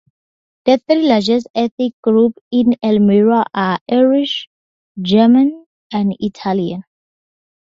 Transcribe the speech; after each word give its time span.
The 0.65 0.79
three 0.79 1.03
largest 1.07 1.45
ethnic 1.53 1.93
groups 2.01 2.39
in 2.49 2.75
Elmira 2.83 3.45
are 3.53 3.77
Irish, 3.87 4.49
German 4.99 5.67
and 5.93 6.15
Italian. 6.19 6.85